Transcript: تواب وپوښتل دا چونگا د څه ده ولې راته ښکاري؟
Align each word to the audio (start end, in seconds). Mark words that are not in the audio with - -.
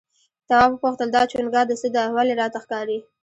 تواب 0.47 0.69
وپوښتل 0.73 1.09
دا 1.13 1.21
چونگا 1.31 1.61
د 1.67 1.71
څه 1.81 1.87
ده 1.95 2.03
ولې 2.15 2.33
راته 2.41 2.57
ښکاري؟ 2.63 2.97